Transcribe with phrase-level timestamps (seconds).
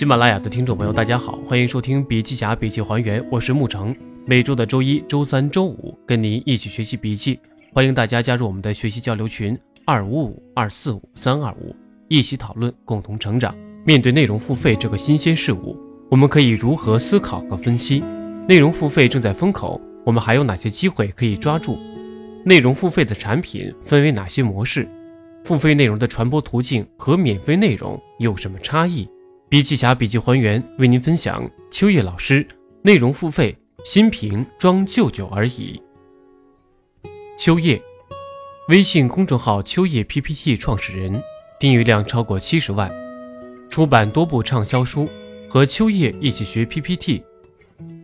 [0.00, 3.94] 喜马拉雅的听众朋友，大家好，欢迎收听《笔记侠笔记还原》，我是沐橙。
[4.24, 7.38] 每周的周一、周三、周五，跟您一起学习笔记。
[7.70, 11.76] 欢迎大家加入我们的学习交流群：二五五二四五三二五，
[12.08, 13.54] 一起讨论，共同成长。
[13.84, 15.76] 面对内容付费这个新鲜事物，
[16.08, 18.02] 我们可以如何思考和分析？
[18.48, 21.78] 内容付费正在风口，我们还有哪些机会可以抓住？
[22.42, 24.88] 内容付费的产品分为哪些模式？
[25.44, 29.06] 付费内容的传播途径和免费内容有什么差异？
[29.50, 32.46] 笔记侠笔记还原为您分享秋叶老师
[32.84, 33.52] 内容付费
[33.84, 35.82] 新瓶装旧酒而已。
[37.36, 37.82] 秋叶，
[38.68, 41.20] 微信公众号秋叶 PPT 创始人，
[41.58, 42.88] 订阅量超过七十万，
[43.68, 45.08] 出版多部畅销书，
[45.48, 47.20] 和秋叶一起学 PPT，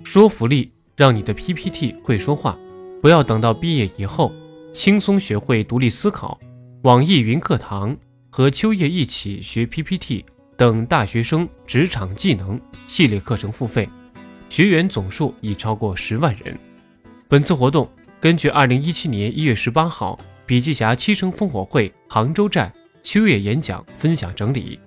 [0.02, 2.58] 说服力让你的 PPT 会说话。
[3.00, 4.32] 不要等到毕业以后，
[4.72, 6.40] 轻松学会独立思考。
[6.82, 7.96] 网易云课堂
[8.30, 10.24] 和秋叶一起学 PPT
[10.56, 13.86] 等大学生职场技能系列课程付费，
[14.48, 16.58] 学员总数已超过十万人。
[17.28, 17.86] 本次活动
[18.18, 22.72] 根据二零一七年一月十八号笔记侠七城烽火会杭州站
[23.02, 24.80] 秋叶演讲分享整理。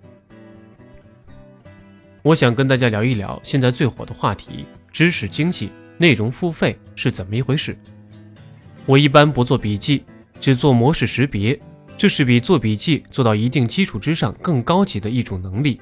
[2.24, 7.78] 我想跟大家聊一聊现在最火的话题——知识经济内容付费是怎么一回事。
[8.88, 10.04] 我一般不做笔记，
[10.40, 11.58] 只做模式识别。
[12.00, 15.82] 这是比做笔记做到一定基础之上更高级的一种能力。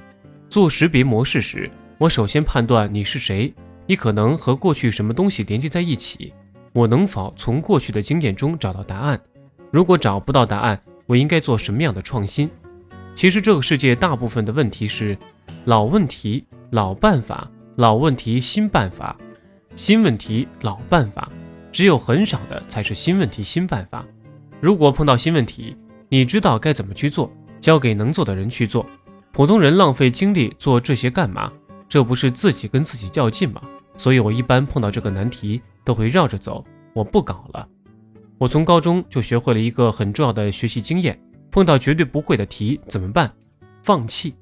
[0.50, 3.54] 做识别模式时，我首先判断你是谁，
[3.86, 6.34] 你可能和过去什么东西连接在一起，
[6.72, 9.20] 我能否从过去的经验中找到答案？
[9.70, 12.50] 如果找不到答案，我应该做什么样的创新？
[13.14, 15.16] 其实这个世界大部分的问题是
[15.66, 19.16] 老问题、老办法、老问题、新办法、
[19.76, 21.30] 新问题、老办法，
[21.70, 24.04] 只有很少的才是新问题、新办法。
[24.60, 25.76] 如果碰到新问题，
[26.08, 28.84] 你知道该怎么去做，交给能做的人去做。
[29.30, 31.52] 普通人浪费精力做这些干嘛？
[31.88, 33.60] 这不是自己跟自己较劲吗？
[33.96, 37.68] 所以我一般碰到这个难题都会绕着走，我不搞了。
[38.38, 41.18] 我从高中就学会了一个很重要的学习经验：
[41.50, 43.32] 碰到绝对不会的题怎么办？
[43.82, 44.34] 放弃，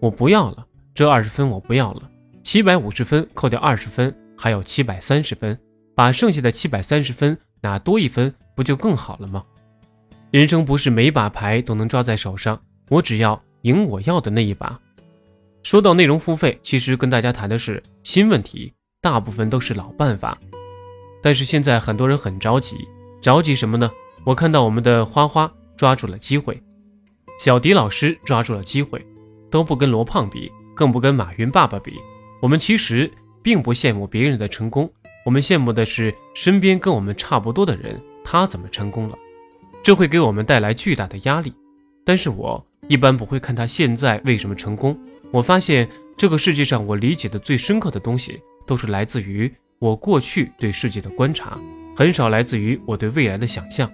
[0.00, 0.66] 我不要了。
[0.94, 2.10] 这二十分我不要了。
[2.42, 5.58] 七百五十分扣掉二十分，还有七百三十分，
[5.94, 9.44] 把剩下的七百三十分拿多一分，不就更好了吗？
[10.34, 14.76] 人生不是每把牌都能抓在手上，我只要赢我要的那一把。
[15.62, 20.36] 说到内容付费，其实跟大家谈的是新问题，大部分都是老办法。
[21.22, 22.78] 但是现在很多人很着急，
[23.22, 23.88] 着急什么呢？
[24.24, 26.60] 我看到我们的花花抓住了机会，
[27.38, 29.00] 小迪老师抓住了机会，
[29.52, 31.92] 都不跟罗胖比，更不跟马云爸爸比。
[32.42, 33.08] 我们其实
[33.40, 34.92] 并不羡慕别人的成功，
[35.24, 39.16] 我们羡慕的是身边跟我们差不多的人，他怎么成功了。
[39.84, 41.52] 这会给我们带来巨大的压力，
[42.06, 44.98] 但是我一般不会看他现在为什么成功。
[45.30, 45.86] 我发现
[46.16, 51.60] 这个世界上我理解的最深刻的东西，都是来自于我过去对世界的观察，
[51.94, 53.90] 很少来自于我对未来的想象。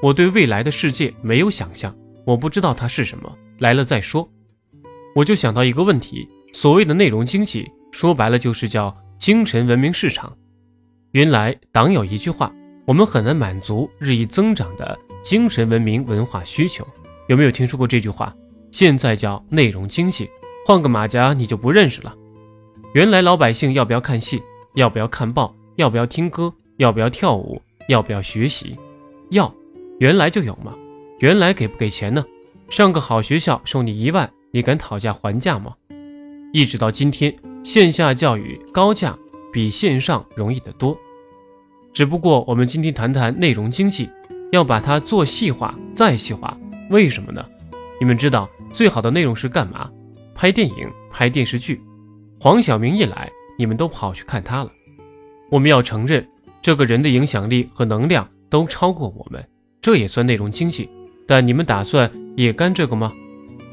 [0.00, 1.92] 我对未来的世界没有想象，
[2.24, 4.30] 我不知道它是什么，来了再说。
[5.16, 10.32] 我就想到一个问题：所谓的内容经济，说白了就是叫精神文明市场。
[11.10, 12.54] 原来党有一句话。
[12.86, 16.86] 我们很难满足日益增长的精神文明文化需求，
[17.28, 18.34] 有没有听说过这句话？
[18.72, 20.28] 现在叫内容经济，
[20.66, 22.14] 换个马甲你就不认识了。
[22.94, 24.42] 原来老百姓要不要看戏，
[24.74, 28.76] 要不要看报，要不要听歌，要不要跳舞，要不要学习？
[29.30, 29.52] 要，
[29.98, 30.74] 原来就有吗？
[31.18, 32.24] 原来给不给钱呢？
[32.68, 35.74] 上个好学校收你一万，你敢讨价还价吗？
[36.52, 37.32] 一直到今天，
[37.62, 39.16] 线下教育高价
[39.52, 40.98] 比线上容易得多。
[41.92, 44.08] 只不过我们今天谈谈内容经济，
[44.52, 46.56] 要把它做细化再细化，
[46.88, 47.44] 为什么呢？
[48.00, 49.90] 你们知道最好的内容是干嘛？
[50.34, 51.80] 拍电影、拍电视剧。
[52.40, 53.28] 黄晓明一来，
[53.58, 54.70] 你们都跑去看他了。
[55.50, 56.26] 我们要承认，
[56.62, 59.44] 这个人的影响力和能量都超过我们，
[59.82, 60.88] 这也算内容经济。
[61.26, 63.12] 但你们打算也干这个吗？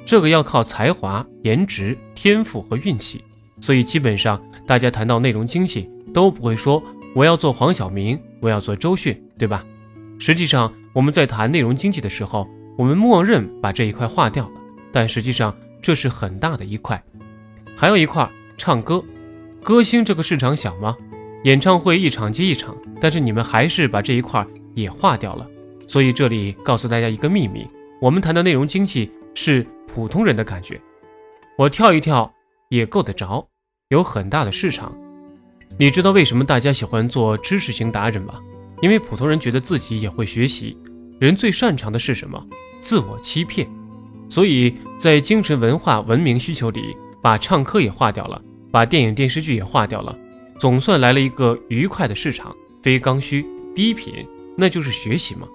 [0.06, 3.24] 这个要靠才华、颜值、天赋和运气。
[3.62, 6.84] 所以基本上大家谈到内容经济，都不会说。
[7.18, 9.66] 我要做黄晓明，我要做周迅，对吧？
[10.20, 12.48] 实际上，我们在谈内容经济的时候，
[12.78, 14.52] 我们默认把这一块划掉了，
[14.92, 17.04] 但实际上这是很大的一块。
[17.76, 19.04] 还有一块，唱歌，
[19.64, 20.96] 歌星这个市场小吗？
[21.44, 25.50] 演唱会一场接一场，但是你们还是把这一块也划掉了。
[25.88, 27.68] 所以这里告诉大家一个秘密：
[28.00, 30.80] 我们谈的内容经济是普通人的感觉，
[31.58, 32.32] 我跳一跳
[32.70, 33.48] 也够得着，
[33.90, 34.96] 有很大的市场。
[35.80, 38.42] 你知道为什么大家喜欢做知识型达人吗？
[38.82, 40.76] 因为普通人觉得自己也会学习。
[41.20, 42.44] 人最擅长的是什么？
[42.82, 43.70] 自我欺骗。
[44.28, 48.42] 所以在精神文化文明需求里，把唱歌也划掉了，
[48.72, 50.18] 把电影电视剧也划掉了，
[50.60, 53.46] 总算来了一个愉快的市场，非刚需，
[53.76, 54.28] 低频，
[54.58, 55.48] 那就是学习嘛。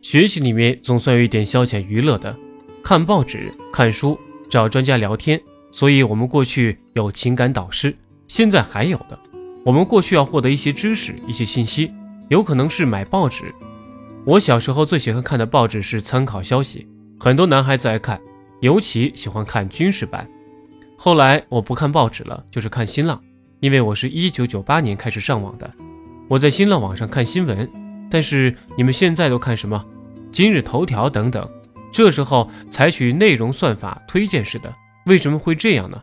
[0.00, 2.36] 学习里面总算有一点消遣娱乐的，
[2.84, 4.16] 看报纸、看书、
[4.48, 5.40] 找专家聊天。
[5.72, 9.18] 所以，我们过去有情感导师，现在还有的。
[9.64, 11.92] 我们过去要获得一些知识、一些信息，
[12.28, 13.54] 有可能是买报纸。
[14.24, 16.86] 我小时候最喜欢看的报纸是《参考消息》，
[17.22, 18.20] 很多男孩子爱看，
[18.60, 20.28] 尤其喜欢看军事版。
[20.96, 23.20] 后来我不看报纸了，就是看新浪，
[23.60, 25.70] 因为我是一九九八年开始上网的。
[26.28, 27.70] 我在新浪网上看新闻，
[28.10, 29.84] 但是你们现在都看什么？
[30.32, 31.48] 今日头条等等。
[31.92, 34.74] 这时候采取内容算法推荐式的，
[35.06, 36.02] 为什么会这样呢？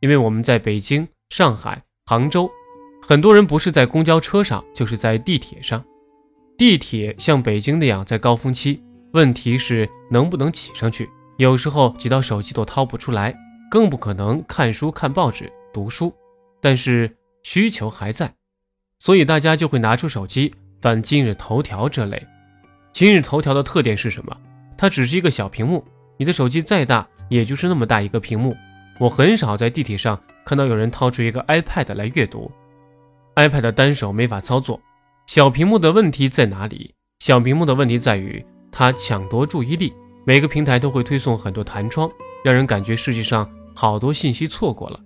[0.00, 2.50] 因为我们在北京、上海、杭州。
[3.02, 5.84] 很多人不是在公交车上，就是在地铁上。
[6.56, 8.82] 地铁像北京那样，在高峰期，
[9.12, 11.08] 问题是能不能挤上去？
[11.36, 13.36] 有时候挤到手机都掏不出来，
[13.70, 16.12] 更不可能看书、看报纸、读书。
[16.60, 18.34] 但是需求还在，
[18.98, 22.26] 所以大家就会拿出手机翻今日头条这类。
[22.92, 24.34] 今日头条的特点是什么？
[24.78, 25.84] 它只是一个小屏幕，
[26.16, 28.56] 你的手机再大，也就是那么大一个屏幕。
[28.98, 32.48] 我很少在地铁上看到有人掏出一个 iPad 来阅读。
[33.34, 34.80] iPad 单手没法操作，
[35.26, 36.94] 小屏幕的问题在哪里？
[37.18, 39.92] 小屏幕的问题在于它抢夺注意力，
[40.24, 42.08] 每个平台都会推送很多弹窗，
[42.44, 45.00] 让人感觉世界上好多信息错过了。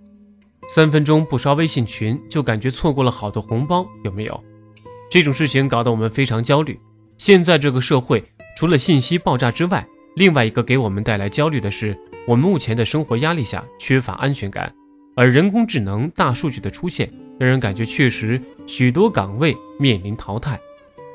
[0.69, 4.43] 三分钟不刷微信群，就感觉错过了好多红包，有没有？
[5.09, 6.79] 这种事情搞得我们非常焦虑。
[7.17, 8.23] 现在这个社会，
[8.55, 9.83] 除了信息爆炸之外，
[10.15, 11.97] 另外一个给我们带来焦虑的是，
[12.27, 14.73] 我们目前的生活压力下缺乏安全感，
[15.15, 17.09] 而人工智能、大数据的出现。
[17.39, 20.59] 让人感觉确实许多岗位面临淘汰，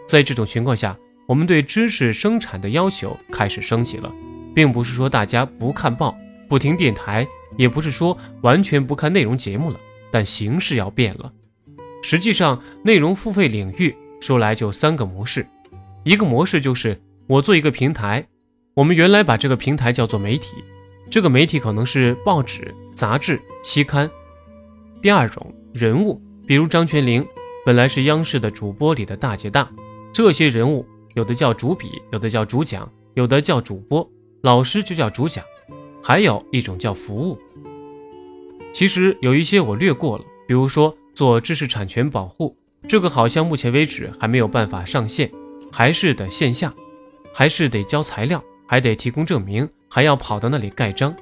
[0.08, 4.12] 在这种情况下，我们对知识生产的要求开始升级了，
[4.52, 7.24] 并不是说大家不看报、不听电台，
[7.56, 9.78] 也不是说完全不看内容节目了，
[10.10, 11.32] 但形式要变了。
[12.02, 15.46] 实际上，内容付费领域说来就三个模式，
[16.02, 18.26] 一个模式就是我做一个平台，
[18.74, 20.56] 我们原来把这个平台叫做媒体，
[21.08, 24.10] 这个媒体可能是报纸、杂志、期刊。
[25.00, 25.54] 第二种。
[25.72, 27.22] 人物，比如张泉灵，
[27.66, 29.70] 本来是央视的主播里的大姐大。
[30.10, 34.10] 这些人物有的叫主笔，有的叫主讲，有的叫主播，
[34.40, 35.44] 老师就叫主讲，
[36.02, 37.38] 还有一种叫服务。
[38.72, 42.56] 其实有一些我略过了，比如说做知识产权保护，
[42.88, 45.30] 这个好像目前为止还没有办法上线，
[45.70, 46.72] 还是得线下，
[47.34, 51.14] 还是得交材料，还得提供证明，还要跑到那里盖章。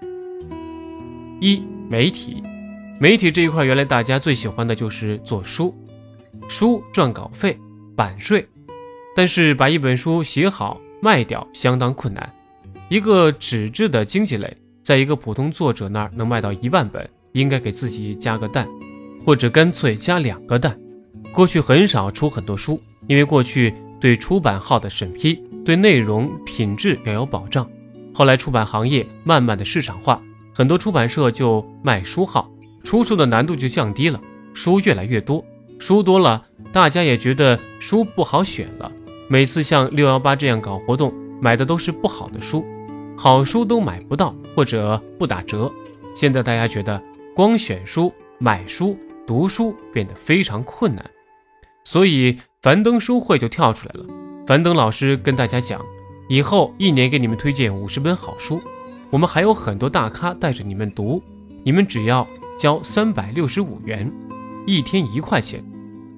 [1.45, 2.43] 一媒体。
[2.99, 5.75] 媒体这一块，原来大家最喜欢的就是做书，
[6.49, 7.59] 书赚稿费、
[7.95, 8.49] 版税，
[9.15, 12.33] 但是把一本书写好卖掉相当困难。
[12.89, 18.67] 一个纸质的经济类，在一个普通作者那儿能卖到一万本，应该给自己加个蛋，
[19.23, 20.75] 或者干脆加两个蛋。
[21.31, 27.69] 过去很少出很多书，因为过去对出版号的审批、对内容品质要有保障。
[28.15, 30.23] 后来出版行业慢慢的市场化，
[30.55, 32.49] 很多出版社就卖书号。
[32.85, 34.21] 出书的难度就降低了，
[34.53, 35.43] 书越来越多，
[35.79, 38.93] 书多了，大家也觉得书不好选了。
[39.27, 42.63] 每次像六幺八这样搞活动，买的都是不好的书，
[43.17, 45.73] 好书都买不到或者不打折。
[46.15, 47.03] 现在大家觉得
[47.35, 48.97] 光选书、买书、
[49.27, 51.05] 读书变得非常困难，
[51.85, 54.05] 所以樊登书会就跳出来了。
[54.47, 55.81] 樊登老师跟大家讲，
[56.29, 58.61] 以后一年给你们推荐五十本好书，
[59.15, 61.23] 我们还有很多大咖带着你们读，
[61.63, 62.27] 你们只要。
[62.57, 64.11] 交三百六十五元，
[64.65, 65.63] 一天一块钱。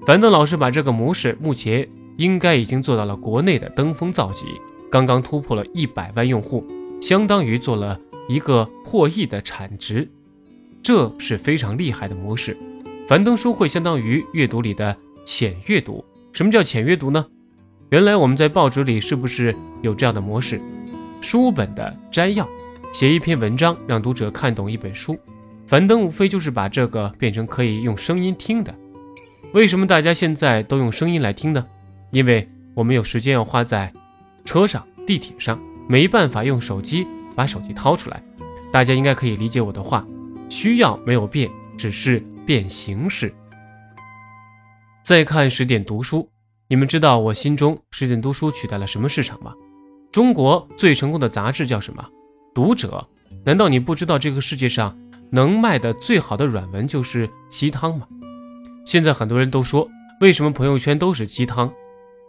[0.06, 1.86] 樊登老师把这个模式，目前
[2.16, 4.44] 应该已经做到了国内的登峰造极，
[4.90, 6.66] 刚刚突破了一百万用户，
[7.00, 7.98] 相当于做了
[8.28, 10.06] 一个破亿的产值，
[10.82, 12.56] 这是非常厉害的模式。
[13.08, 16.04] 樊登书会相当于阅读里的浅阅读。
[16.32, 17.26] 什么叫浅阅读呢？
[17.90, 20.60] 原来我们在报纸里是不是有这样的模式？
[21.22, 22.46] 书本的摘要，
[22.92, 25.18] 写一篇文章，让读者看懂一本书。
[25.66, 28.74] 樊登无非就是把这个变成可以用声音听的。
[29.52, 31.66] 为什么大家现在都用声音来听呢？
[32.10, 33.92] 因为我们有时间要花在
[34.44, 38.22] 车上、地铁上，没办法用手机把手机掏出来。
[38.72, 40.06] 大家应该可以理解我的话，
[40.48, 43.34] 需要没有变，只是变形式。
[45.02, 46.28] 再看十点读书，
[46.68, 49.52] 你们知道我心中十点读书取代了什么市场吗？
[50.12, 52.08] 中国最成功的杂志叫什么？
[52.56, 53.06] 读者？
[53.44, 54.96] 难道你不知道这个世界上？
[55.30, 58.08] 能卖的最好的软文就是鸡汤吗？
[58.86, 59.86] 现在很多人都说，
[60.22, 61.70] 为什么朋友圈都是鸡汤？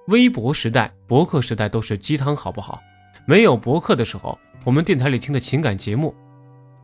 [0.10, 2.82] 微博时代、博客时代都是鸡汤，好不好？
[3.26, 6.14] 没有博客的时候，我们电台里听的情感节目，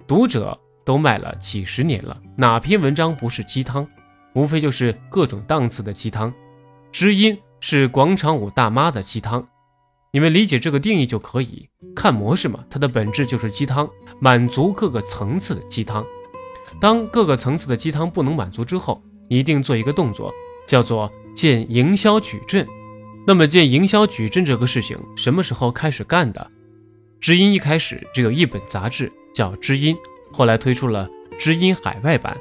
[0.07, 3.85] 读者都卖了几十年了，哪篇文章不是鸡汤？
[4.35, 6.33] 无非就是各种档次的鸡汤。
[6.93, 9.45] 知音是广场舞大妈的鸡汤，
[10.15, 11.67] 你们理解这个定义就可以。
[11.95, 13.89] 看模式嘛，它的本质就是鸡汤，
[14.19, 16.05] 满足各个层次的鸡汤。
[16.79, 20.31] 当各个层次的鸡汤不能满足之后，一定做一个动作，
[20.67, 22.67] 叫做建营销矩阵。
[23.25, 26.47] 那么建营销矩阵这个事情什么时候开始干的？
[27.19, 29.97] 知音一开始只有一本杂志叫知音，
[30.31, 32.37] 后来推出了知音海外版，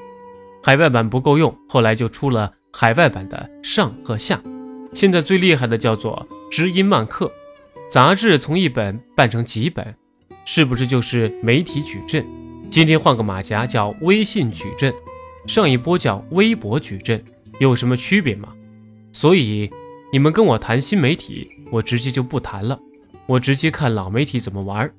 [0.63, 4.43] 海外版不够用，后来就出了海外版的上和下。
[4.93, 7.33] 现在最厉害的叫做知音漫客，
[7.93, 9.95] 杂志从一本办成几本，
[10.47, 12.27] 是不是就是媒体矩阵？
[12.71, 14.95] 今天换个马甲叫微信矩阵，
[15.47, 17.23] 上一波叫微博矩阵，
[17.61, 18.49] 有什么区别吗？
[19.13, 19.71] 所以
[20.11, 22.81] 你们跟我谈新媒体，我直接就不谈了。
[23.27, 24.91] 我直接看老媒体怎么玩，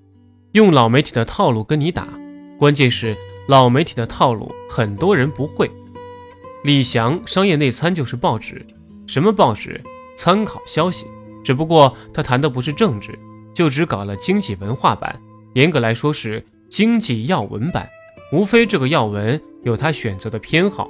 [0.51, 2.07] 用老媒体的套路跟你打。
[2.59, 5.67] 关键是老媒体的套路很多人不会。
[6.63, 8.63] 李翔商业内参就是报纸，
[9.07, 9.81] 什么报纸？
[10.15, 11.07] 参考消息。
[11.43, 13.17] 只不过他谈的不是政治，
[13.53, 15.19] 就只搞了经济文化版。
[15.53, 17.87] 严格来说是经济要闻版。
[18.31, 20.89] 无非这个要闻有他选择的偏好，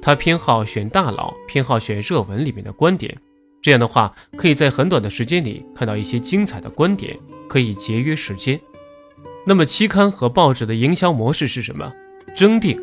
[0.00, 3.14] 他偏好选大佬，偏好选热文里面的观点。
[3.60, 8.58] 这样的话，可以在很短的时间里看到一些精彩的观点，可以节约时间。
[9.44, 11.92] 那么，期刊和报纸的营销模式是什么？
[12.34, 12.80] 征订，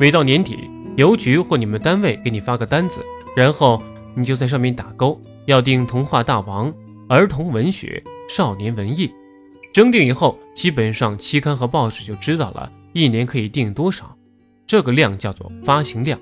[0.00, 0.58] 每到年底，
[0.96, 3.00] 邮局或你们单位给你发个单子，
[3.36, 3.80] 然后
[4.14, 6.72] 你就在上面打勾，要订童话大王、
[7.08, 9.10] 儿童文学、少年文艺。
[9.72, 14.16] 征订以后，基本上期刊和报纸就知道了一年可以订多少，
[14.66, 16.18] 这个量叫做发行量。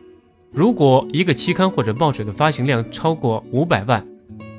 [0.51, 4.07] 如果一个期刊或者报纸的发行量超过五百万，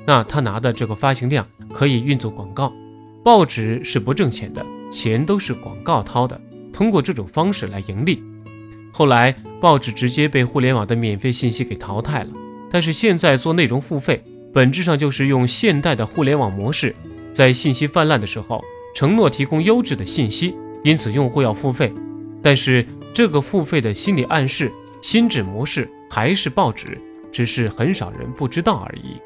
[0.06, 2.72] 那他拿的这个发行量可以运作广告。
[3.24, 6.40] 报纸是不挣钱的，钱都是广告掏的，
[6.72, 8.22] 通过这种方式来盈利。
[8.92, 12.30] 后来报纸直接被互联网的免费信息给淘汰了。
[12.70, 14.22] 但是现在做内容付费，
[14.54, 16.94] 本质上就是用现代的互联网模式，
[17.34, 21.92] 在信息泛滥的时候，承诺提供优质的信息，因此用户要付费。
[22.40, 24.72] 但是这个付费的心理暗示。
[25.02, 26.98] 心智模式还是报纸，
[27.30, 29.20] 只是很少人不知道而已。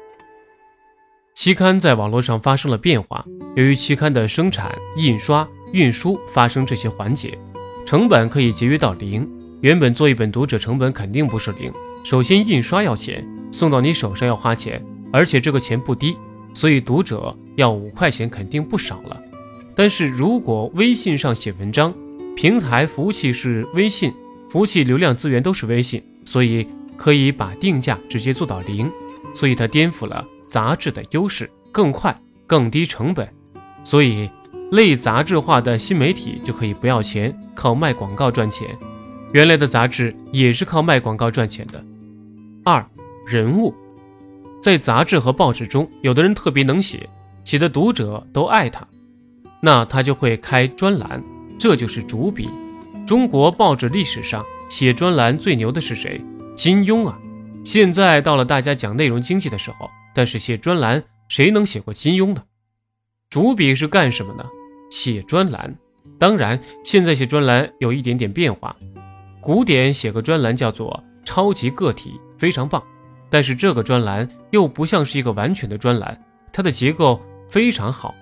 [1.33, 3.23] 期刊在网络上发生了变化，
[3.55, 7.39] 由于期刊的生产、印刷、运输发生这些环节，
[7.85, 9.25] 成本可以节约到零。
[9.61, 11.71] 原本做一本读者成本肯定不是零，
[12.03, 16.17] 首先印刷要钱，送到你手上要花钱，而且这个钱不低，
[16.53, 19.21] 所以读者要五块钱肯定不少了。
[19.75, 21.93] 但是如果微信上写文章，
[22.35, 24.13] 平台服务器是微信。
[24.49, 28.91] 服务器流量资源都是微信，所以可以把定价直接做到零，
[29.33, 33.31] 所以它颠覆了杂志的优势，更快、更低成本，
[33.83, 34.27] 所以
[34.71, 38.67] 类杂志化的新媒体就可以不要钱，靠卖广告赚钱。
[39.33, 41.85] 原来的杂志也是靠卖广告赚钱的。
[42.63, 42.83] 二
[43.27, 43.71] 人物，
[44.61, 47.07] 在杂志和报纸中，有的人特别能写，
[47.43, 48.85] 写的读者都爱他，
[49.61, 51.23] 那他就会开专栏，
[51.57, 52.49] 这就是主笔。
[53.07, 56.21] 中国报纸历史上写专栏最牛的是谁？
[56.55, 57.17] 金庸啊！
[57.63, 62.43] 现在到了大家讲内容经济的时候，但是写专栏谁能写过金庸呢？
[63.29, 64.43] 主笔是干什么呢？
[64.91, 65.75] 写专栏。
[66.17, 68.75] 当然，现在写专栏有一点点变化。
[69.41, 72.83] 古典写个专栏叫做超级个体，非常棒。
[73.29, 76.19] 但是这个专栏又不像是一个完全的专栏，
[76.51, 78.13] 它的结构非常好。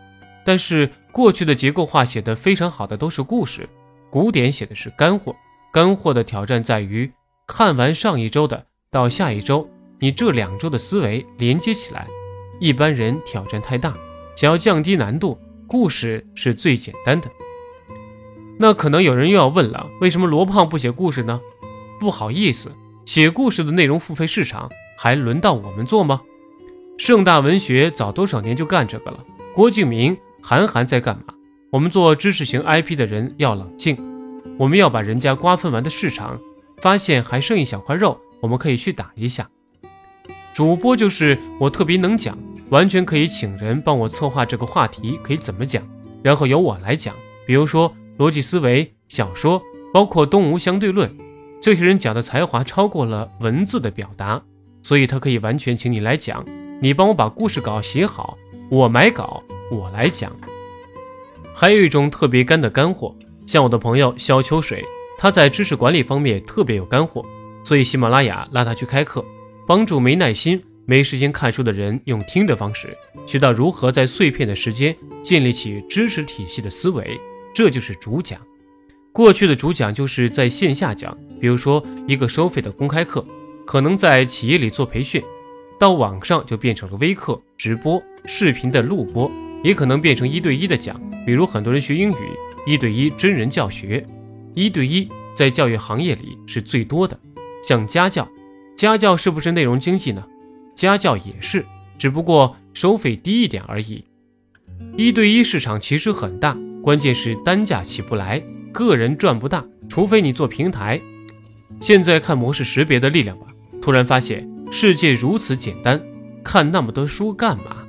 [0.45, 3.67] 但是过去的结构化写的非常好的都是故事。
[4.09, 5.35] 古典写的是干货，
[5.73, 7.11] 干货的挑战在于
[7.45, 12.07] 看完上一周的到下一周，你这两周的思维连接起来。
[12.59, 13.93] 一般人挑战太大，
[14.35, 15.37] 想要降低难度，
[15.67, 17.29] 故事是最简单的。
[18.57, 21.39] 那可能有人又要问了，为什么罗胖不写故事呢？
[21.99, 22.71] 不好意思，
[23.05, 26.21] 写故事的内容付费市场还轮到我们做吗？
[26.97, 29.23] 盛大文学早多少年就干这个了，
[29.53, 31.33] 郭敬明、韩寒在干嘛？
[31.71, 33.95] 我们做知识型 IP 的人要冷静，
[34.57, 36.39] 我们要把人家瓜分完的市场，
[36.81, 39.47] 发现还剩一小块肉，我们可以去打一下。
[40.53, 42.35] 主播就是我特别能讲，
[42.69, 45.83] 完全可以请人帮我策划这个话题可以怎么讲，
[46.23, 47.13] 然后由我来讲。
[47.45, 49.61] 比如说逻辑思维、小说，
[49.93, 51.15] 包括东吴相对论，
[51.61, 54.41] 这些人讲的才华超过了文字的表达，
[54.87, 56.45] 所以他可以完全请你来讲，
[56.79, 58.37] 你帮我把故事稿写好，
[58.69, 60.31] 我买稿，我来讲。
[61.53, 63.13] 还有一种特别干的干货，
[63.45, 64.81] 像我的朋友肖秋水，
[65.17, 67.25] 他在知识管理方面特别有干货，
[67.65, 69.25] 所以喜马拉雅拉他去开课，
[69.67, 77.19] 帮助没耐心、没时间看书的人用听的方式学到如何在碎片的时间建立起知识体系的思维，
[77.53, 78.39] 这就是主讲。
[79.11, 83.21] 过去的主讲就是在线下讲，比如说一个收费的公开课，
[83.67, 85.21] 可能在企业里做培训，
[85.77, 89.29] 到网上就变成了微课、直播、视频的录播，
[89.61, 92.15] 也可能变成一对一的讲，比如很多人学英语，
[92.65, 94.05] 一对一真人教学，
[94.53, 95.05] 一对一
[95.35, 97.19] 在教育行业里是最多的。
[97.61, 98.25] 像家教，
[98.77, 100.25] 家教是不是内容经济呢？
[100.73, 101.65] 家教也是，
[101.97, 104.05] 只不过收费低一点而已。
[104.95, 108.41] 一对一市场其实很大，关键是单价起不来。
[108.71, 111.01] 个人赚不大，除非你做平台。
[111.81, 113.47] 现在看模式识别的力量吧，
[113.87, 115.97] 突然发现世界如此简单，
[116.43, 117.85] 看那么多书干嘛？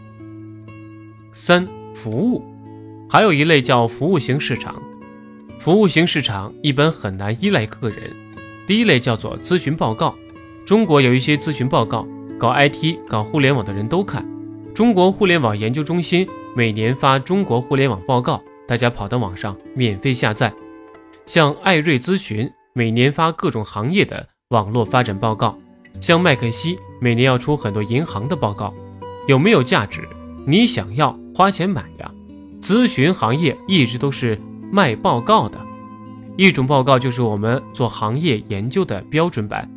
[1.33, 2.41] 三、服务，
[3.11, 4.81] 还有一类叫服务型市场。
[5.59, 8.15] 服务型市场一般很难依赖个人。
[8.65, 10.15] 第一类叫做咨询报告，
[10.65, 12.07] 中国有一些咨询报告，
[12.39, 14.25] 搞 IT、搞互联网的人都看。
[14.73, 16.25] 中国互联网研究中心
[16.55, 20.55] 每年发中国互联网报告，大家跑到网上免费下载。
[21.27, 25.59] 像艾瑞咨询每年发各种行业的网络发展报告，
[26.01, 28.73] 像麦肯锡每年要出很多银行的报告，
[29.27, 30.09] 有没有价值？
[30.47, 32.11] 你想要花钱买呀？
[32.61, 34.39] 咨询行业一直都是
[34.71, 35.59] 卖报告的，
[36.37, 39.69] 一种报告就是我们做行业研究的标准版，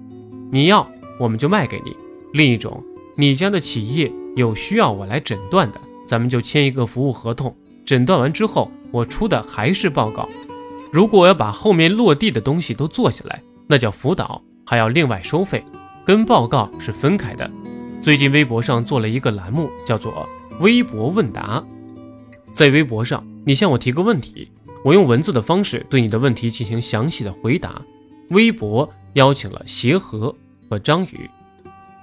[0.52, 0.88] 你要
[1.20, 1.92] 我们就卖给你；
[2.34, 2.84] 另一种，
[3.16, 10.28] 你家的企业有需要我来诊断的，咱们就签一个服务合同，诊断完之后我出的还是报告。
[10.92, 15.64] 如果要把后面落地的东西都做下来，那叫辅导，还要另外收费，
[16.06, 17.50] 跟报告是分开的。
[18.02, 20.28] 最近微博上做了一个栏目，叫做
[20.60, 21.64] “微博问答”。
[22.52, 24.52] 在微博上，你向我提个问题，
[24.84, 27.82] 我用文字的方式对你的问题进行详细的回答。
[28.30, 30.36] 微博邀请了协和
[30.70, 31.30] 和张宇，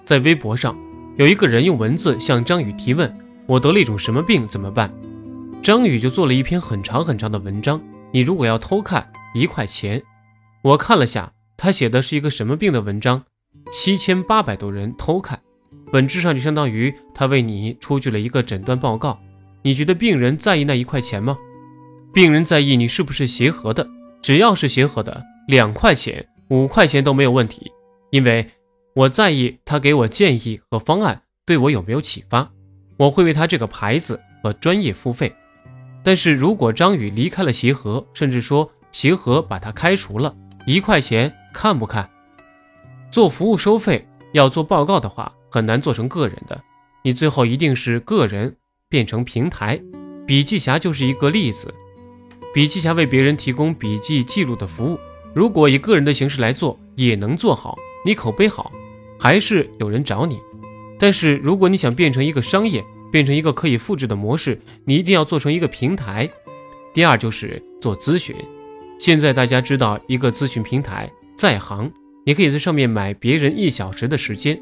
[0.05, 0.76] 在微博上
[1.17, 3.12] 有一个人用文字向张宇提问
[3.47, 4.93] ：“我得了一种什么病，怎么办？”
[5.61, 7.81] 张宇就做了一篇很长很长的文章。
[8.12, 10.02] 你如果要偷看一块钱，
[10.62, 13.25] 我看了下，他写的是一个什么病的文章，
[13.71, 15.38] 七千八百多人偷看，
[15.92, 19.19] 本质上就相当于他为你出具了一个诊断报告。
[19.62, 21.37] 你觉得病人在意那一块钱吗？
[22.12, 23.87] 病人在意你是不是协和的，
[24.23, 27.71] 只要是协和的，两块钱、五块钱都没有问题，
[28.11, 28.49] 因为
[28.95, 32.51] 我在意他给我建议和方案对我有没有启发，
[32.97, 35.33] 我会为他这个牌子和专业付费。
[36.03, 40.35] 但是如果张宇离开了协和，甚至说协和把他开除了，
[40.66, 42.09] 一块钱看不看？
[43.11, 46.61] 做服务收费要做报告的话，很难做成个人的，
[47.03, 48.55] 你最后一定是个人
[48.88, 49.81] 变成平台。
[50.27, 51.73] 笔记侠就是一个例子，
[52.53, 54.99] 笔记侠为别人提供笔记记录的服务，
[55.35, 58.71] 如果以个人的形式来做，也能做好，你口碑好，
[59.18, 60.38] 还是有人找你。
[60.99, 66.29] 但是如果你想变成一个商业，变成一个可以复制的模式，你一定要做成一个平台。
[66.92, 68.37] 第二就是做咨询。
[68.99, 71.90] 现在大家知道一个咨询平台在行，
[72.29, 74.61] 你可以在上面买别人一小时的时间。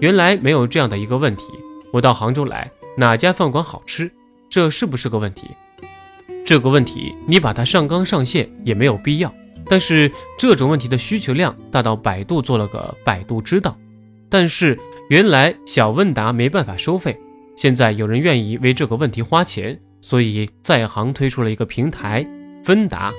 [0.00, 1.44] 原来没有这样的一个问题。
[1.92, 4.10] 我到杭州来，哪家饭馆好吃？
[4.50, 5.46] 这是不是个问题？
[6.44, 9.32] 这个问题你把它上纲上线也没有必要。
[9.68, 13.78] 但是这种问题的需求量大到百度做了个百度知道。
[14.28, 14.76] 但是
[15.08, 17.16] 原来小问答没办法收费。
[17.54, 22.26] 现在有人愿意为这个问题花钱，所以在行推出了一个平台
[22.64, 23.14] 分答。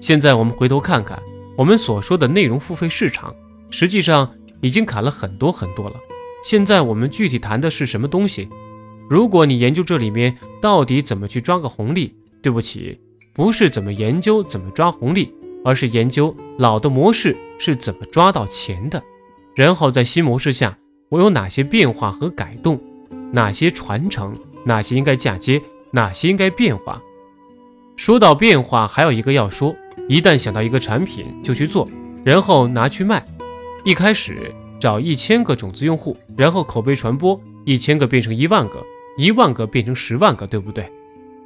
[0.00, 1.20] 现在我们回头看看，
[1.56, 3.34] 我们所说的内容付费市场，
[3.70, 5.96] 实际上已经砍了很多很多了。
[6.44, 8.48] 现在我们具体谈的是什么东西？
[9.08, 12.98] 如果你研究这里面到底怎么去抓个红利，对不起，
[13.32, 15.32] 不是怎么研究怎么抓红利，
[15.64, 19.02] 而是研究老的模式是怎么抓到钱的，
[19.54, 20.76] 然后在新模式下
[21.10, 22.80] 我有哪些变化和改动。
[23.34, 24.34] 哪些传承，
[24.64, 27.00] 哪些应该嫁接，哪些应该变化？
[27.96, 29.74] 说到变化，还有一个要说：
[30.08, 31.88] 一旦想到一个产品就去做，
[32.24, 33.24] 然后拿去卖。
[33.84, 38.82] 一开始找一千个种子用户，然后口碑传播，一千个变成一万个，
[39.16, 40.90] 一万个变成十万个，对不对？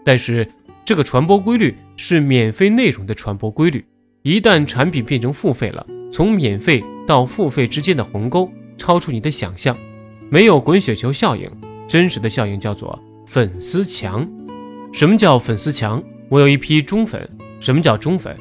[0.04, 0.48] 但是
[0.84, 3.84] 这个传播规律是免费内容的传播规律。
[4.22, 9.76] 一旦产品变成付费了，从免费到付费之间的鸿沟超出你的想象，
[10.30, 11.50] 没有滚雪球效应。
[11.86, 14.28] 真实的效应叫做粉丝墙。
[14.92, 16.02] 什么叫粉丝墙？
[16.28, 17.28] 我有一批忠粉。
[17.66, 18.36] 什么叫忠粉？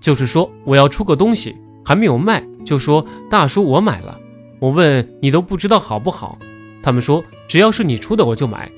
[0.00, 4.20] 就是说我要出个东西还没有卖，就说大叔我买了。
[4.60, 6.38] 我问你都不知道好不好？
[6.80, 8.70] 他们说只要是你出的我就买。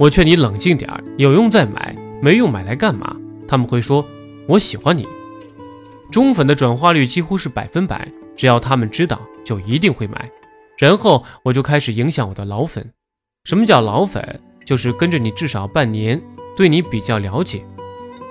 [0.00, 3.14] 我劝你冷静点儿，有用再买，没用买来干嘛？
[3.46, 4.02] 他们会说
[4.46, 5.06] 我喜欢你。
[6.10, 10.30] 忠粉的转化率几乎是百分百，只要他们知道，就一定会买。
[10.78, 12.90] 然后我就开始影响我的老粉。
[13.44, 14.40] 什么叫老粉？
[14.64, 16.18] 就是跟着你至少半年，
[16.56, 17.62] 对你比较了解。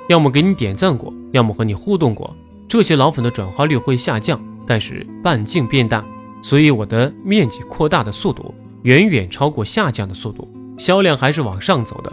[0.09, 2.35] 要么给你点赞过，要么和你互动过，
[2.67, 6.05] 这些老粉的转化率会下降，但是半径变大，
[6.41, 12.11] 所以我的面积扩大的速度远远超过下降的速度，销量还是往上走的。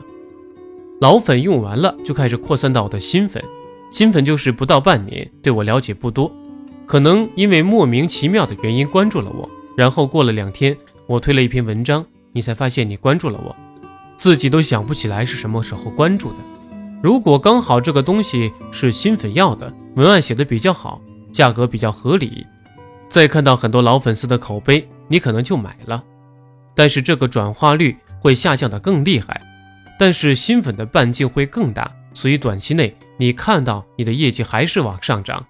[1.00, 3.42] 老粉用完了，就开始扩散到我的新粉，
[3.90, 6.30] 新粉就是不到半年，对我了解不多，
[6.86, 13.54] 可能因为莫名其妙的原因关注了我，然后过了两天，我推了一篇文章，你才发现你关注了我，
[14.16, 16.36] 自己都想不起来是什么时候关注的。
[17.00, 21.00] 如果刚好这个东西是新粉要的，文案写的比较好，
[21.32, 22.44] 价格比较合理，
[23.08, 26.02] 再看到很多老粉丝的口碑，你可能就买了，
[26.74, 29.40] 但是这个转化率会下降的更厉害。
[29.96, 35.44] 但是新粉的半径会更大，所以短期内你看到你的业绩还是往上涨，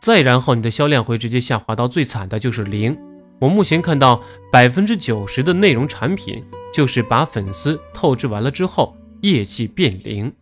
[0.00, 2.96] 再然后你的销量会直接下滑到最惨的就是零。
[3.40, 4.22] 我目前看到
[4.52, 10.32] 百分之九十的内容产品就是把粉丝透支完了之后业绩变零。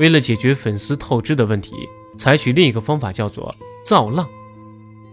[0.00, 1.74] 为了解决粉丝透支的问题，
[2.16, 4.28] 采取另一个方法叫做造浪。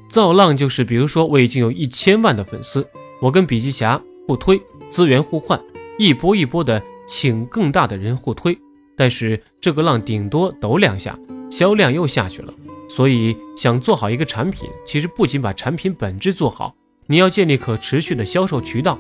[0.08, 2.88] 造浪就是比如说我已经有一千万的粉丝，
[3.20, 5.60] 我跟笔记侠互推，资源互换，
[5.98, 6.82] 一波一波的。
[7.08, 8.58] 请更大的人互推，
[8.98, 11.16] 但是这个浪顶多抖两下，
[11.52, 12.52] 销量又下去了。
[12.90, 16.74] 所以想做好一个产品，其实不仅把产品本质做好，
[17.06, 18.98] 你要建立可持续的销售渠道，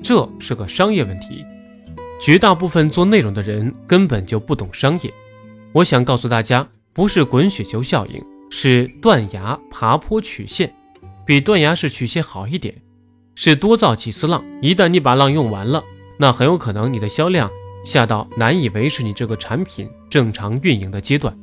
[0.00, 1.44] 这是个商业问题。
[2.20, 5.12] 绝大部分做内容的人根本就不懂商业。
[5.74, 10.74] 我想告诉大家，不是滚雪球效应，是断崖爬坡曲线，
[11.26, 12.74] 比断崖式曲线好一点，
[13.34, 14.44] 是多造几次浪。
[14.62, 15.84] 一旦你把浪用完了。
[16.20, 17.48] 那很有可能你的销量
[17.84, 21.38] 下到难以维持你这个产品正常运营的阶段。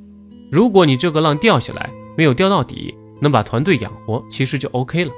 [0.51, 5.11] 如果你这个浪掉下来没有掉到底，能把团队养活，其实就 OK 了。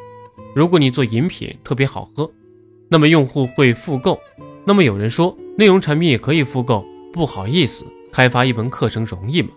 [0.53, 2.29] 如果你做饮品特别好喝，
[2.87, 4.19] 那么用户会复购。
[4.63, 9.49] 那么有人说内容产品也可以复购，不好意思，开发一门课程容易吗？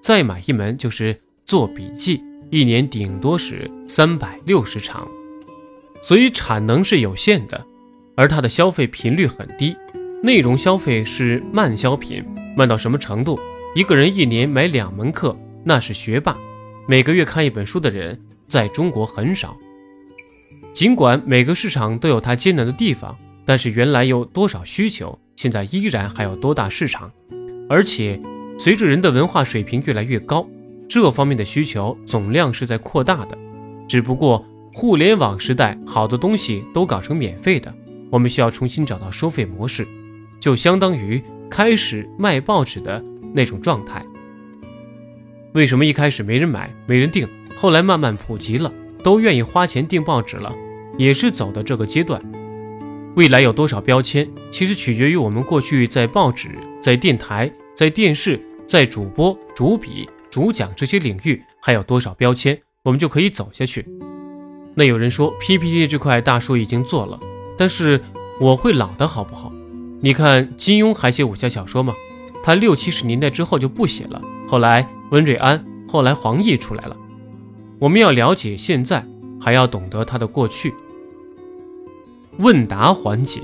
[0.00, 5.06] 再买一门就是做笔记，一年顶多是三百六十场，
[6.00, 7.64] 所以产能是有限的。
[8.16, 9.76] 而它的消费频率很低，
[10.22, 12.24] 内容消费是慢消品，
[12.56, 13.38] 慢到什么程度？
[13.74, 16.34] 一个人一年买两门课，那是学霸；
[16.88, 19.56] 每个月看一本书的人，在中国很少。
[20.72, 27.12] 尽管每个市场都有它艰难的地方，但是原来有多少需求，现在依然还有多大市场。
[27.68, 28.20] 而且
[28.58, 30.46] 随着人的文化水平越来越高，
[30.88, 33.36] 这方面的需求总量是在扩大的。
[33.86, 37.72] 只不过互联网时代，好多东西都搞成免费的。
[38.10, 39.86] 我们需要重新找到收费模式，
[40.40, 43.04] 就相当于开始卖报纸的
[43.34, 44.02] 那种状态。
[45.52, 50.54] 为什么一开始没人买、没人订，后来慢慢普及了，都愿意花钱订报纸了？
[50.96, 52.20] 也是走的这个阶段。
[53.14, 63.84] 未来有多少标签，其实取决于我们过去在报纸、在电台、在电视、在主播、主笔、主讲这些领域还有多少标签，我们就可以走下去。
[64.74, 67.18] 那有人说 PPT 这块大叔已经做了。
[67.56, 68.00] 但是
[68.40, 69.52] 我会老的好不好？
[70.00, 71.92] 你看金庸还写武侠小说吗？
[72.44, 74.22] 他六七十年代之后就不写了。
[74.46, 76.96] 后来温瑞安，后来黄易出来了。
[77.80, 79.04] 我们要了解现在，
[79.40, 80.72] 还要懂得他的过去。
[82.38, 83.40] 问答环节，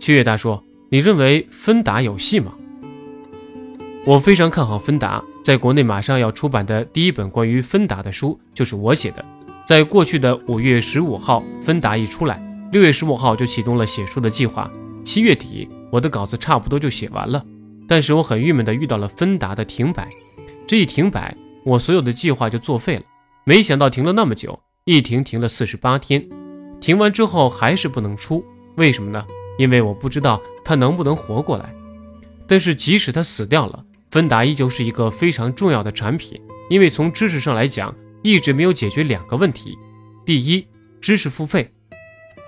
[0.00, 0.58] 七月大叔
[0.90, 2.52] ：“你认为芬达有戏吗？”
[4.04, 9.24] 我非常看好芬达，在国内马上要出版的第一本关于芬达的书就是我写的。
[9.64, 14.68] 在过去的五月十五号，芬达一出来，六月十五号就启动了写书的计划。
[15.04, 17.44] 七月底，我的稿子差不多就写完了，
[17.86, 20.10] 但是我很郁闷的遇到了芬达的停摆。
[20.66, 23.02] 这一停摆，我所有的计划就作废了。
[23.44, 26.28] 没想到停了那么久，一停停了四十八天。
[26.82, 29.24] 停完之后还是不能出，为什么呢？
[29.56, 31.74] 因为我不知道它能不能活过来。
[32.46, 37.94] 但是即使它死掉了，芬达依旧是一个非常重要的产品，因为从知识上来讲。
[38.24, 39.76] 一直没有解决两个问题：
[40.24, 40.64] 第一，
[41.00, 41.68] 知识付费。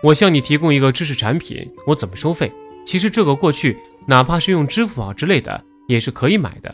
[0.04, 2.52] 我向你提供一个知识产品，我怎么收费？
[2.86, 6.72] 其实这个过去哪怕是用支付宝之类的也是可以买的。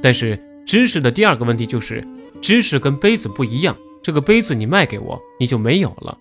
[0.00, 2.06] 但是知识的第二个问题就是，
[2.40, 3.76] 知识跟杯子不一样。
[4.00, 6.16] 这个杯子你卖给我，你就没有了。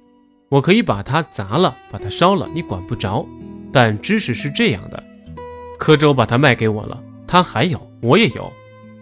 [0.49, 3.25] 我可以把它砸了，把它烧了，你管不着。
[3.73, 5.03] 但知识是这样的，
[5.77, 8.51] 柯州把它卖给我了，他还有，我也有。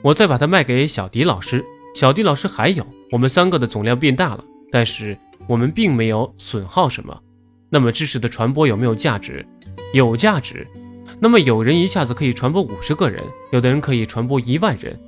[0.01, 1.63] 我再把它卖给小迪老师，
[1.95, 2.85] 小迪老师还有。
[3.11, 7.17] 我们三个的总量变大了，但是我们并没有损耗什么。
[7.69, 9.45] 那么知识的传播有没有价值？
[9.93, 10.67] 有价值。
[11.19, 14.99] 那么有人一下子可以传播五十个人，有的人可以传播一万人。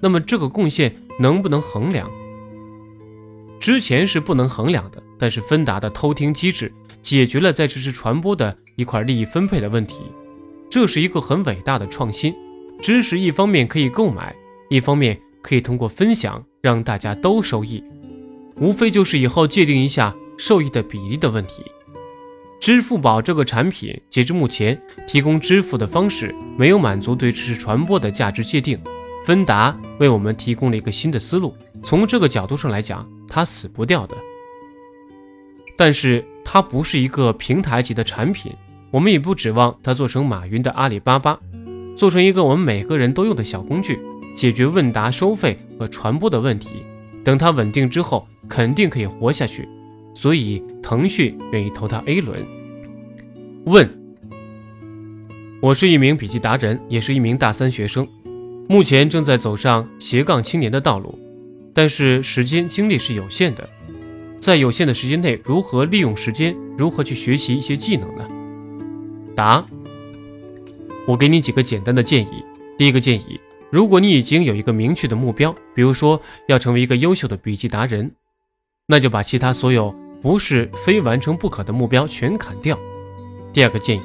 [0.00, 2.10] 那么这个贡献能不能衡量？
[3.58, 5.02] 之前是不能衡量的。
[5.18, 6.72] 但是芬达的偷听机制
[7.02, 10.02] 解决了在知识传播的一块利益分配的问题，
[10.70, 12.34] 这是一个很伟大的创新。
[12.82, 14.34] 知识一方面可以购买，
[14.68, 17.82] 一方面可以通过分享让大家都受益，
[18.56, 21.62] 无非就是以后界定一下受益的比例的问题。
[22.60, 28.78] 支付宝这个产品截至目前提供支付的方式没有满足对知识传播的价值界定，
[29.24, 31.54] 芬达为我们提供了一个新的思路。
[31.82, 34.16] 从这个角度上来讲，它死不掉的。
[35.76, 38.52] 但是它不是一个平台级的产品，
[38.90, 41.38] 我们也不指望它做成马云的阿里巴巴，
[41.96, 43.98] 做成一个我们每个人都用的小工具，
[44.36, 46.76] 解决问答收费和传播的问题。
[47.24, 49.68] 等它稳定之后，肯定可以活下去。
[50.14, 52.44] 所以腾讯愿意投它 A 轮。
[53.64, 53.88] 问：
[55.60, 58.06] 我是一名笔记达人，也是一名大三学生，
[58.68, 61.18] 目前正在走上斜杠青年的道路，
[61.72, 63.68] 但是时间精力是有限的，
[64.44, 68.28] 在有限的时间内，如何利用时间，如何去学习一些技能呢？
[69.34, 69.64] 答：
[71.06, 72.44] 我给你几个简单的建议。
[72.76, 78.12] 第一个建议，如果你已经有一个明确的目标，比如说要成为一个优秀的笔记达人，
[78.86, 79.94] 那就把其他所有。
[80.20, 82.78] 不是非完成不可的目标全砍掉。
[83.50, 84.02] 第二个建议，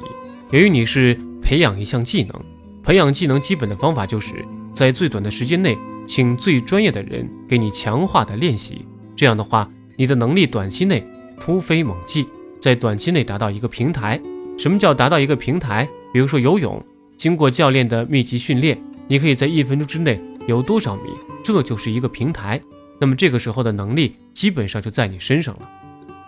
[0.52, 2.40] 由于你是培养一项技能，
[2.82, 5.76] 培养技能基本的方法就是在最短的时间内，
[6.06, 8.86] 请最专业的人给你强化的练习。
[9.14, 9.70] 这样的话，
[10.00, 11.06] 你的能力短期内
[11.38, 12.26] 突飞猛进，
[12.58, 14.18] 在短期内达到一个平台。
[14.58, 15.86] 什么叫达到一个平台？
[16.10, 16.82] 比如说游泳，
[17.18, 21.10] 经过教练的密集训练，你可以在一分钟之内游多少米，
[21.44, 22.58] 这就是一个平台。
[22.98, 25.68] 那么这个时候的能力基本上就在你身上了。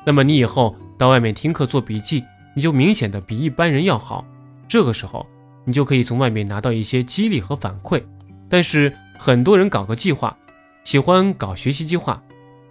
[0.05, 2.23] 那么你以后到外面听课做笔记，
[2.55, 4.23] 你就明显的比一般人要好。
[4.69, 5.27] 这个时候，
[5.65, 8.03] 你就可以从外面拿到一些激励和反馈。
[8.51, 10.37] 但是很多人搞个计划，
[10.85, 12.23] 喜欢搞学习计划，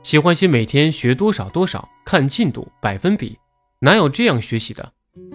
[0.04, 3.38] 喜欢写每天学多少多少，看进度百分比，
[3.80, 4.92] 哪有这样学习的？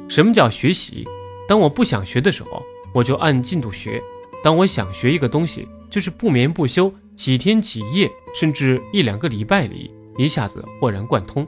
[0.08, 1.06] 什么叫学习？
[1.48, 2.60] 当我不想学的时候，
[2.92, 4.00] 我就按进度学；
[4.42, 11.46] 当我想学一个东西，就是不眠不休，几天几夜，甚至一两个礼拜里，一下子豁然贯通。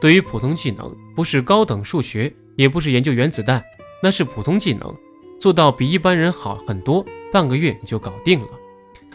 [0.00, 3.62] 对于普通技能，不是高等数学，也不是研究原子弹，
[4.02, 4.92] 那是普通技能，
[5.40, 8.48] 做到比一般人好很多，半个月你就搞定了。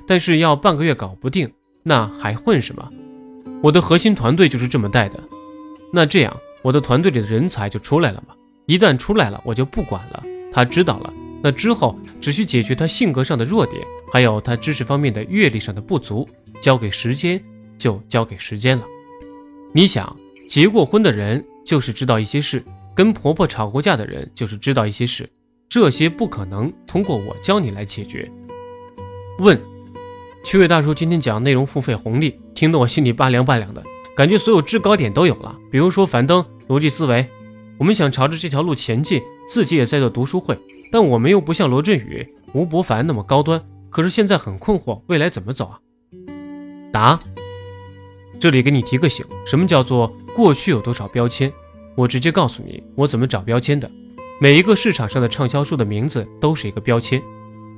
[0.07, 1.51] 但是要半个月搞不定，
[1.83, 2.89] 那还混什么？
[3.61, 5.21] 我的核心团队就是这么带的。
[5.91, 8.35] 那这样，我的团队里的人才就出来了嘛？
[8.65, 10.23] 一旦出来了，我就不管了。
[10.51, 16.27] 他知道了，那之后只需解决他性格上的弱点，还有他知识方面的阅历上的不足，
[16.61, 17.41] 交给时间
[17.77, 18.83] 就交给时间了。
[19.73, 20.15] 你想？
[20.47, 22.63] 结过婚的人就是知道一些事，
[22.95, 25.29] 跟婆婆吵过架的人就是知道一些事，
[25.67, 28.31] 这些不可能通过我教你来解决。
[29.39, 29.61] 问，
[30.47, 33.83] 趣味大叔今天讲内容付费红利，听得我心里拔凉拔凉的，
[34.15, 37.27] 感觉所有制高点都有了，比如说樊登逻辑思维，
[37.77, 40.57] 我们想朝着这条路前进，自己也在做读书会，
[40.89, 45.79] 但我们又不像罗振宇、吴伯凡那么高端，可是现在很困惑，未来怎么走啊？
[46.93, 47.19] 答。
[48.39, 51.51] 这里给你提个醒，什么叫做过去有多少标签？
[51.93, 53.91] 我直接告诉你，我怎么找标签的。
[54.39, 57.21] 每一个市场上的畅销书的名字都是一个标签。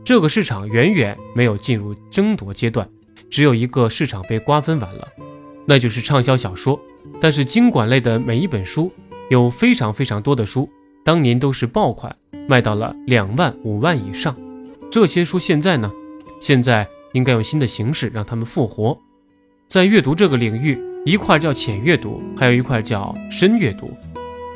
[0.03, 2.87] 这个市场远远没有进入争夺阶段，
[3.29, 5.07] 只有一个市场被瓜分完了，
[5.65, 6.79] 那就是畅销小说。
[7.21, 8.91] 但是经管类的每一本书，
[9.29, 10.69] 有非常非常多的书，
[11.03, 12.15] 当年都是爆款，
[12.47, 14.35] 卖到了两万五万以上。
[14.89, 15.91] 这些书现在呢？
[16.39, 18.97] 现在应该用新的形式让他们复活。
[19.67, 23.91] 在阅读这个领域，一块叫浅阅读，还有一块叫深阅读，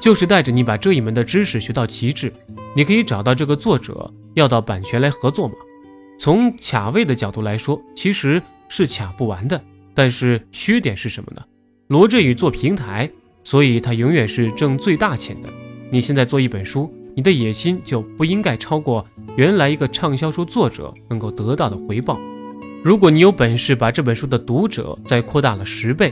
[0.02, 2.34] 就是带着你把这一门的知识学到极致。
[2.76, 5.56] 你可以找到这个作者，要到版权来合作吗。
[6.20, 9.62] 从卡位的角度来说，其实是卡不完的。
[9.96, 11.44] 但是缺点是什么呢？
[11.88, 13.10] 罗振宇做平台，
[13.44, 15.50] 所以他永远是挣最大钱的。
[15.92, 22.20] 你现在做一本书，你的野心就不应该超过原来一个畅销书作者能够得到的回报。
[22.84, 26.12] 如果你有本事把这本书的读者再扩大了十倍，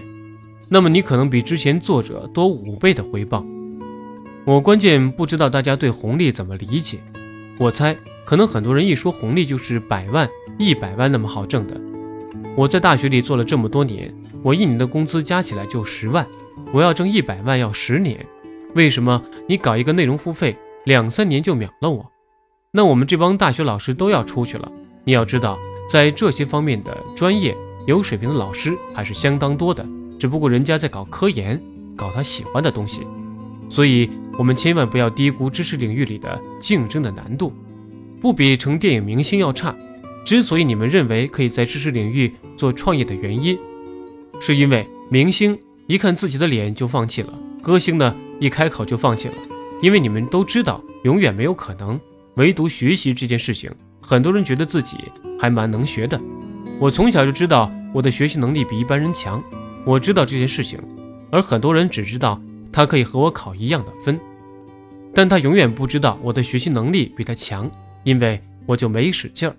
[0.70, 3.44] 那么你可能比之前作者多五倍的回报。
[4.46, 7.00] 我关键不知道大家对红利怎么理解，
[7.62, 7.96] 我猜
[8.26, 11.80] 可能很多人一说红利就是百万、一百万那么好挣的。
[12.56, 16.26] 我在大学里做了这么多年，我一年的工资加起来就十万，
[16.74, 18.26] 我要挣一百万要十年。
[18.74, 22.12] 为什么你搞一个内容付费，两三年就秒了我？
[22.72, 24.72] 那我们这帮大学老师都要出去了，
[25.04, 25.60] 你要知道。
[25.88, 29.86] 在这些方面的专业有水平的老师还是相当多的，
[30.18, 31.62] 只不过人家在搞科研，
[31.96, 33.06] 搞他喜欢的东西，
[33.70, 37.54] 所以我们千万不要低估知识领域里的竞争的难度，
[38.20, 39.76] 不比成电影明星要差。
[40.24, 43.58] 之所以你们认为可以在知识领域做创业的原因，
[44.40, 49.34] 是因为明星一看自己的脸就放弃了，歌星呢一开口就放弃了，
[49.82, 52.00] 因为你们都知道永远没有可能，
[52.36, 53.70] 唯独学习这件事情。
[54.00, 54.98] 很多人觉得自己
[55.40, 56.20] 还蛮能学的。
[56.80, 59.44] 我从小就知道我的学习能力比一般人强，
[59.86, 60.80] 我知道这件事情，
[61.32, 64.20] 而很多人只知道他可以和我考一样的分，
[65.14, 67.70] 但他永远不知道我的学习能力比他强，
[68.04, 69.56] 因为我就没使劲儿。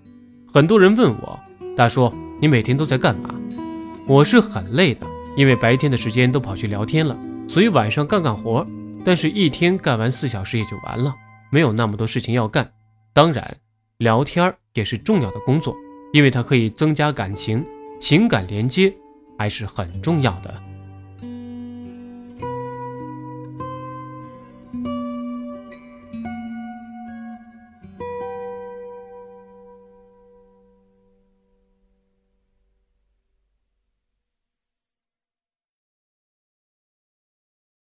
[0.51, 1.39] 很多人问我，
[1.75, 3.33] 大叔，你每天都在干嘛？
[4.07, 8.65] 我是很累的，因为白天的时间都跑去聊天了，所以晚上干干活，
[9.05, 11.13] 但是一天干完四小时也就完了，
[11.51, 12.69] 没有那么多事情要干。
[13.13, 13.55] 当然，
[13.97, 15.75] 聊天也是重要的工作，
[16.13, 17.65] 因为它可以增加感情，
[17.99, 18.93] 情感连接
[19.37, 20.61] 还是很重要的。